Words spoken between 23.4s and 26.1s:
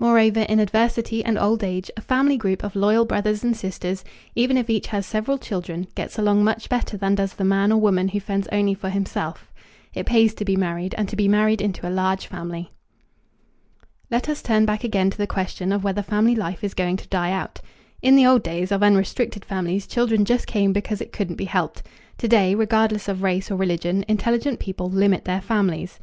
or religion, intelligent people limit their families.